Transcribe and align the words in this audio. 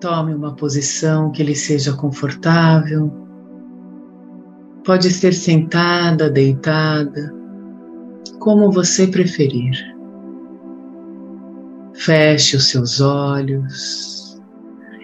Tome 0.00 0.34
uma 0.34 0.54
posição 0.54 1.30
que 1.30 1.42
lhe 1.42 1.54
seja 1.54 1.92
confortável. 1.92 3.12
Pode 4.82 5.10
ser 5.10 5.34
sentada, 5.34 6.30
deitada, 6.30 7.34
como 8.38 8.72
você 8.72 9.06
preferir. 9.06 9.76
Feche 11.92 12.56
os 12.56 12.70
seus 12.70 12.98
olhos 13.02 14.40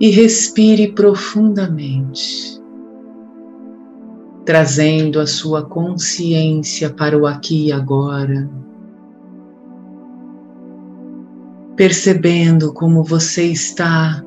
e 0.00 0.10
respire 0.10 0.92
profundamente, 0.92 2.60
trazendo 4.44 5.20
a 5.20 5.26
sua 5.26 5.64
consciência 5.64 6.90
para 6.90 7.16
o 7.16 7.26
aqui 7.26 7.66
e 7.68 7.72
agora 7.72 8.50
percebendo 11.76 12.74
como 12.74 13.02
você 13.02 13.46
está 13.46 14.22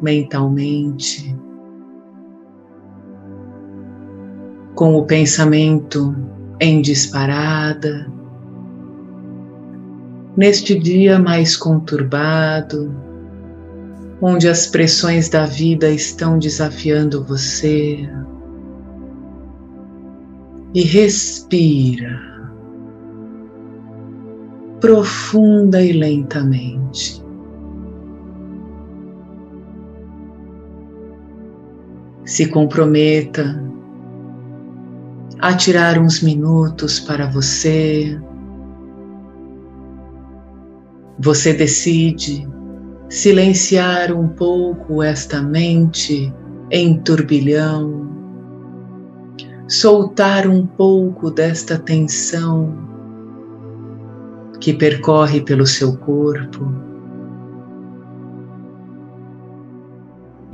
mentalmente, 0.00 1.36
com 4.74 4.94
o 4.94 5.04
pensamento 5.04 6.14
em 6.60 6.80
disparada, 6.82 8.10
neste 10.36 10.78
dia 10.78 11.18
mais 11.18 11.56
conturbado, 11.56 12.94
onde 14.20 14.48
as 14.48 14.66
pressões 14.66 15.28
da 15.28 15.46
vida 15.46 15.90
estão 15.90 16.38
desafiando 16.38 17.24
você. 17.24 18.08
E 20.74 20.82
respira 20.82 22.26
profunda 24.80 25.82
e 25.82 25.92
lentamente. 25.92 27.25
Se 32.36 32.46
comprometa 32.48 33.58
a 35.38 35.54
tirar 35.56 35.98
uns 35.98 36.20
minutos 36.20 37.00
para 37.00 37.30
você. 37.30 38.20
Você 41.18 41.54
decide 41.54 42.46
silenciar 43.08 44.12
um 44.12 44.28
pouco 44.28 45.02
esta 45.02 45.40
mente 45.40 46.30
em 46.70 47.00
turbilhão, 47.00 48.06
soltar 49.66 50.46
um 50.46 50.66
pouco 50.66 51.30
desta 51.30 51.78
tensão 51.78 52.76
que 54.60 54.74
percorre 54.74 55.40
pelo 55.40 55.66
seu 55.66 55.96
corpo. 55.96 56.85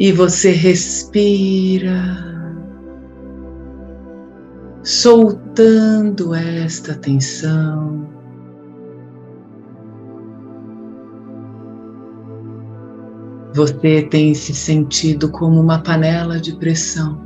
E 0.03 0.11
você 0.11 0.51
respira, 0.51 1.95
soltando 4.83 6.35
esta 6.35 6.93
tensão. 6.97 8.11
Você 13.55 14.03
tem 14.03 14.35
se 14.35 14.53
sentido 14.53 15.31
como 15.31 15.61
uma 15.61 15.81
panela 15.81 16.41
de 16.41 16.57
pressão. 16.57 17.23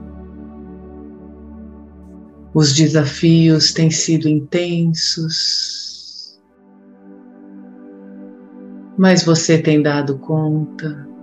Os 2.52 2.74
desafios 2.74 3.72
têm 3.72 3.90
sido 3.90 4.28
intensos, 4.28 5.18
mas 8.98 9.24
você 9.24 9.56
tem 9.56 9.80
dado 9.80 10.18
conta. 10.18 11.15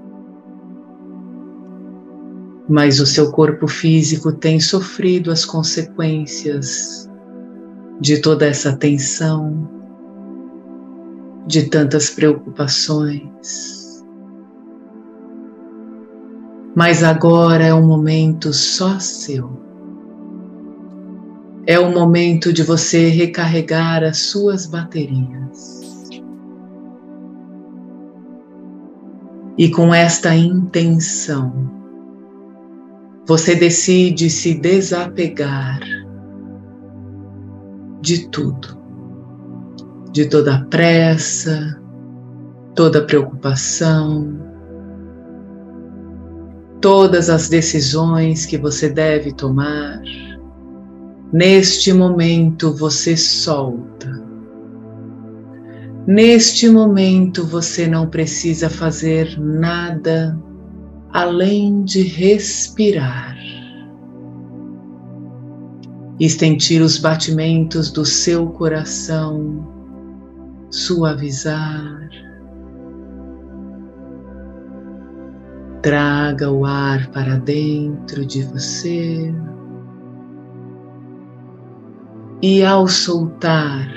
Mas 2.73 2.99
o 2.99 3.05
seu 3.05 3.29
corpo 3.29 3.67
físico 3.67 4.31
tem 4.31 4.59
sofrido 4.59 5.29
as 5.29 5.45
consequências 5.45 7.07
de 8.01 8.19
toda 8.19 8.47
essa 8.47 8.75
tensão, 8.75 9.69
de 11.45 11.69
tantas 11.69 12.09
preocupações. 12.09 14.03
Mas 16.73 17.03
agora 17.03 17.63
é 17.63 17.73
um 17.75 17.85
momento 17.85 18.51
só 18.51 18.97
seu. 18.97 19.51
É 21.67 21.77
o 21.77 21.91
momento 21.91 22.51
de 22.51 22.63
você 22.63 23.07
recarregar 23.07 24.03
as 24.03 24.17
suas 24.17 24.65
baterias. 24.65 26.09
E 29.59 29.69
com 29.69 29.93
esta 29.93 30.35
intenção, 30.35 31.82
você 33.25 33.55
decide 33.55 34.29
se 34.29 34.53
desapegar 34.53 35.79
de 38.01 38.27
tudo, 38.29 38.77
de 40.11 40.25
toda 40.25 40.55
a 40.55 40.65
pressa, 40.65 41.79
toda 42.75 42.99
a 42.99 43.05
preocupação, 43.05 44.39
todas 46.81 47.29
as 47.29 47.49
decisões 47.49 48.45
que 48.45 48.57
você 48.57 48.89
deve 48.89 49.31
tomar. 49.33 50.01
Neste 51.31 51.93
momento 51.93 52.73
você 52.75 53.15
solta 53.17 54.23
Neste 56.05 56.67
momento 56.67 57.45
você 57.45 57.87
não 57.87 58.07
precisa 58.07 58.69
fazer 58.69 59.39
nada 59.39 60.37
além 61.13 61.83
de 61.83 62.01
respirar. 62.01 63.37
E 66.19 66.29
sentir 66.29 66.81
os 66.81 66.97
batimentos 66.97 67.91
do 67.91 68.03
seu 68.03 68.47
coração 68.47 69.67
suavizar. 70.71 72.09
Traga 75.83 76.49
o 76.49 76.65
ar 76.65 77.07
para 77.11 77.37
dentro 77.37 78.25
de 78.25 78.41
você. 78.43 79.33
E 82.41 82.63
ao 82.63 82.87
soltar, 82.87 83.87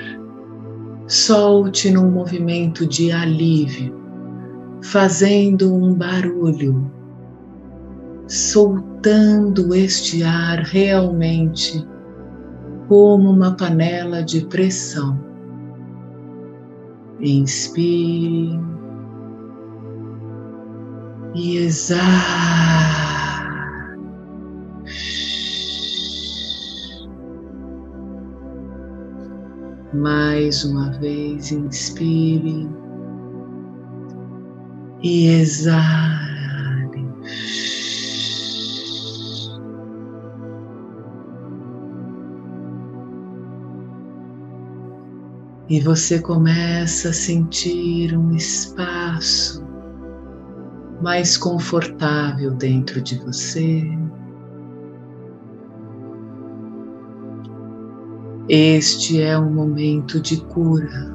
solte 1.07 1.89
num 1.89 2.11
movimento 2.11 2.85
de 2.85 3.11
alívio, 3.11 3.95
fazendo 4.81 5.73
um 5.73 5.93
barulho, 5.93 6.96
soltando 8.27 9.73
este 9.73 10.23
ar 10.23 10.59
realmente 10.59 11.87
como 12.87 13.31
uma 13.31 13.55
panela 13.55 14.23
de 14.23 14.45
pressão. 14.45 15.19
Inspire 17.19 18.59
e 21.33 21.57
exale. 21.57 22.01
Mais 29.93 30.63
uma 30.63 30.91
vez, 30.99 31.51
inspire 31.51 32.69
e 35.01 35.27
exale. 35.27 36.36
E 45.69 45.81
você 45.81 46.19
começa 46.19 47.09
a 47.09 47.13
sentir 47.13 48.17
um 48.17 48.33
espaço 48.33 49.61
mais 51.01 51.35
confortável 51.37 52.51
dentro 52.51 53.01
de 53.01 53.17
você. 53.19 53.83
Este 58.47 59.21
é 59.21 59.37
um 59.37 59.51
momento 59.51 60.21
de 60.21 60.37
cura. 60.37 61.13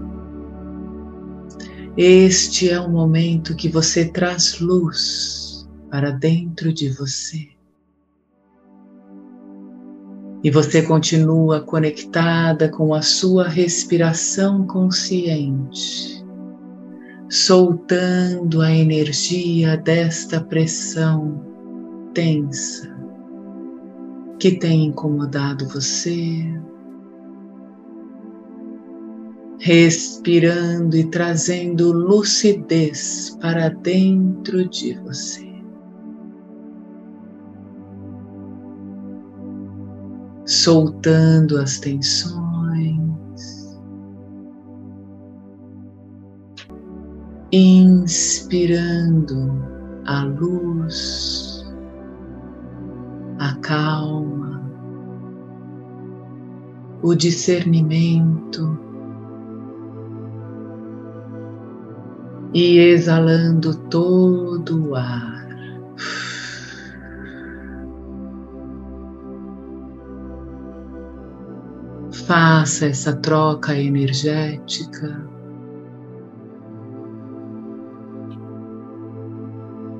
Este 1.96 2.68
é 2.68 2.78
um 2.78 2.90
momento 2.90 3.56
que 3.56 3.70
você 3.70 4.04
traz 4.04 4.60
luz 4.60 5.66
para 5.90 6.10
dentro 6.10 6.70
de 6.74 6.90
você. 6.90 7.51
E 10.42 10.50
você 10.50 10.82
continua 10.82 11.60
conectada 11.60 12.68
com 12.68 12.94
a 12.94 13.02
sua 13.02 13.46
respiração 13.46 14.66
consciente, 14.66 16.24
soltando 17.28 18.60
a 18.60 18.72
energia 18.72 19.76
desta 19.76 20.40
pressão 20.40 21.40
tensa 22.12 22.92
que 24.38 24.58
tem 24.58 24.86
incomodado 24.86 25.68
você 25.68 26.44
respirando 29.60 30.96
e 30.96 31.04
trazendo 31.04 31.92
lucidez 31.92 33.38
para 33.40 33.68
dentro 33.68 34.68
de 34.68 34.94
você. 34.94 35.51
Soltando 40.44 41.58
as 41.58 41.78
tensões, 41.78 43.78
inspirando 47.52 49.62
a 50.06 50.24
luz, 50.24 51.64
a 53.38 53.54
calma, 53.56 54.62
o 57.02 57.14
discernimento 57.14 58.78
e 62.54 62.78
exalando 62.78 63.74
todo 63.88 64.90
o 64.90 64.94
ar. 64.94 65.42
Faça 72.26 72.86
essa 72.86 73.14
troca 73.16 73.76
energética. 73.76 75.26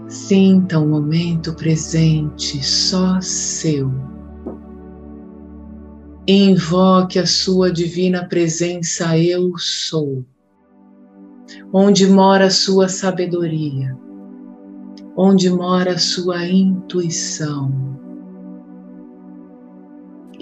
Sinta 0.08 0.78
o 0.78 0.86
momento 0.86 1.54
presente 1.54 2.62
só 2.64 3.20
seu. 3.20 3.90
Invoque 6.26 7.19
a 7.19 7.26
sua 7.26 7.72
divina 7.72 8.26
presença, 8.28 9.19
Eu 9.19 9.52
sou 9.58 10.24
onde 11.72 12.06
mora 12.06 12.46
a 12.46 12.50
sua 12.50 12.88
sabedoria, 12.88 13.96
onde 15.16 15.50
mora 15.50 15.92
a 15.92 15.98
sua 15.98 16.46
intuição. 16.46 18.01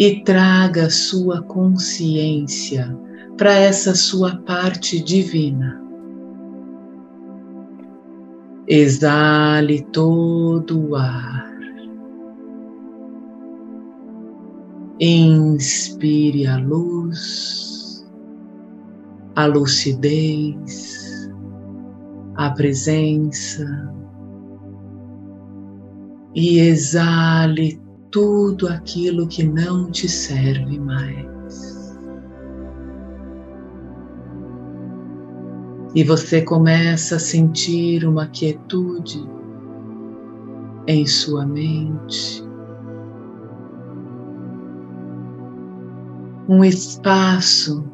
E 0.03 0.23
traga 0.23 0.89
sua 0.89 1.43
consciência 1.43 2.99
para 3.37 3.53
essa 3.53 3.95
sua 3.95 4.35
parte 4.35 4.99
divina. 4.99 5.79
Exale 8.67 9.83
todo 9.93 10.89
o 10.89 10.97
ar. 10.97 11.51
Inspire 14.99 16.47
a 16.47 16.57
luz, 16.57 18.09
a 19.37 19.45
lucidez, 19.45 21.31
a 22.37 22.49
presença 22.53 23.93
e 26.35 26.59
exale 26.59 27.90
tudo 28.11 28.69
aquilo 28.69 29.27
que 29.29 29.43
não 29.43 29.91
te 29.91 30.09
serve 30.09 30.79
mais. 30.79 31.99
E 35.95 36.05
você 36.05 36.43
começa 36.43 37.17
a 37.17 37.19
sentir 37.19 38.07
uma 38.07 38.27
quietude 38.29 39.29
em 40.87 41.07
sua 41.07 41.45
mente, 41.45 42.45
um 46.49 46.65
espaço 46.65 47.85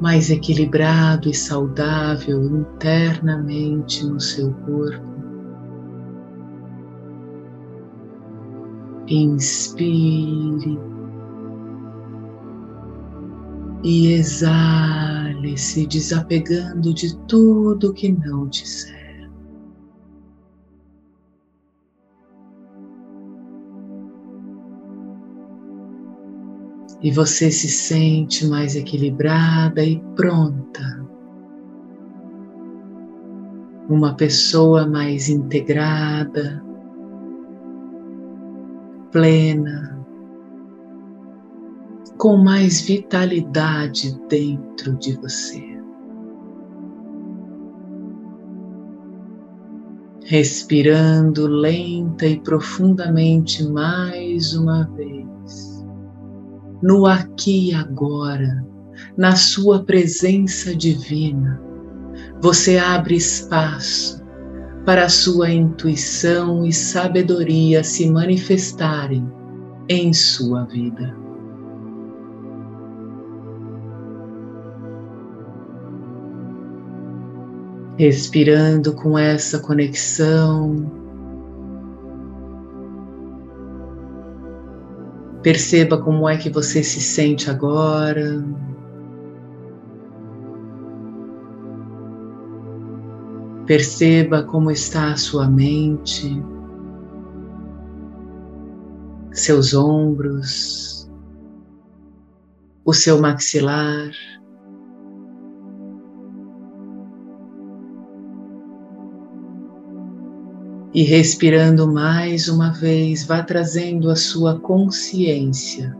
mais 0.00 0.30
equilibrado 0.30 1.28
e 1.28 1.34
saudável 1.34 2.44
internamente 2.44 4.04
no 4.04 4.20
seu 4.20 4.52
corpo. 4.52 5.15
Inspire 9.08 10.78
e 13.84 14.12
exale, 14.12 15.56
se 15.56 15.86
desapegando 15.86 16.92
de 16.92 17.16
tudo 17.28 17.92
que 17.92 18.10
não 18.10 18.48
te 18.48 18.66
serve. 18.66 19.06
e 27.02 27.10
você 27.12 27.52
se 27.52 27.68
sente 27.68 28.46
mais 28.46 28.74
equilibrada 28.74 29.84
e 29.84 30.00
pronta. 30.16 31.06
Uma 33.88 34.14
pessoa 34.14 34.86
mais 34.86 35.28
integrada, 35.28 36.64
plena, 39.16 39.98
com 42.18 42.36
mais 42.36 42.82
vitalidade 42.82 44.14
dentro 44.28 44.94
de 44.98 45.14
você. 45.14 45.64
Respirando 50.26 51.46
lenta 51.46 52.26
e 52.26 52.38
profundamente 52.40 53.66
mais 53.66 54.54
uma 54.54 54.84
vez 54.88 55.82
no 56.82 57.06
aqui 57.06 57.70
e 57.70 57.74
agora, 57.74 58.62
na 59.16 59.34
Sua 59.34 59.82
presença 59.82 60.76
divina, 60.76 61.58
você 62.42 62.76
abre 62.76 63.16
espaço 63.16 64.25
para 64.86 65.08
sua 65.08 65.50
intuição 65.50 66.64
e 66.64 66.72
sabedoria 66.72 67.82
se 67.82 68.08
manifestarem 68.08 69.28
em 69.88 70.12
sua 70.12 70.64
vida. 70.64 71.14
Respirando 77.98 78.94
com 78.94 79.18
essa 79.18 79.58
conexão 79.58 81.06
Perceba 85.46 85.96
como 85.96 86.28
é 86.28 86.36
que 86.36 86.50
você 86.50 86.82
se 86.82 87.00
sente 87.00 87.48
agora. 87.48 88.44
Perceba 93.66 94.44
como 94.44 94.70
está 94.70 95.12
a 95.12 95.16
sua 95.16 95.48
mente, 95.48 96.40
seus 99.32 99.74
ombros, 99.74 101.10
o 102.84 102.92
seu 102.92 103.20
maxilar. 103.20 104.12
E 110.94 111.02
respirando 111.02 111.92
mais 111.92 112.48
uma 112.48 112.70
vez, 112.70 113.24
vá 113.26 113.42
trazendo 113.42 114.10
a 114.10 114.16
sua 114.16 114.60
consciência 114.60 115.94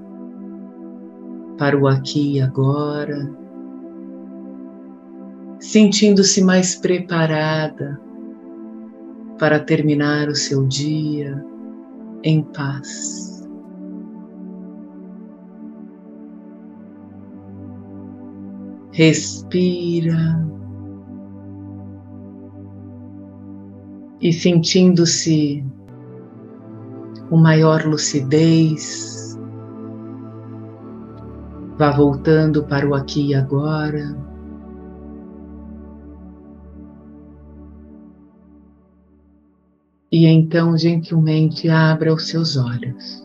para 1.59 1.77
o 1.77 1.89
aqui 1.89 2.35
e 2.35 2.41
agora, 2.41 3.29
sentindo-se 5.71 6.43
mais 6.43 6.75
preparada 6.75 8.01
para 9.39 9.59
terminar 9.59 10.29
o 10.29 10.35
seu 10.35 10.67
dia 10.67 11.45
em 12.23 12.43
paz. 12.43 13.45
Respira. 18.93 20.47
e 24.21 24.33
sentindo-se 24.33 25.65
com 27.29 27.37
maior 27.37 27.85
lucidez, 27.85 29.39
vá 31.79 31.91
voltando 31.91 32.65
para 32.65 32.89
o 32.89 32.95
aqui 32.95 33.29
e 33.29 33.35
agora. 33.35 34.26
E 40.17 40.25
então 40.25 40.79
gentilmente 40.79 41.69
abra 41.69 42.11
os 42.11 42.29
seus 42.29 42.57
olhos. 42.57 43.23